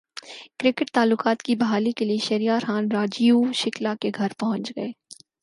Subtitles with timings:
[0.59, 4.91] cricket تعلقات کی بحالی کیلئے شہریار خان راجیو شکلا کے گھرپہنچ گئے